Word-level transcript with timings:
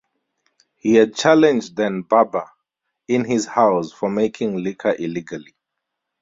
He 0.77 0.95
had 0.95 1.13
challenged 1.13 1.75
Dan 1.75 2.01
Barber 2.01 2.49
in 3.07 3.23
his 3.23 3.45
house 3.45 3.91
for 3.91 4.09
making 4.09 4.55
liquor 4.57 4.95
illegally. 4.97 5.53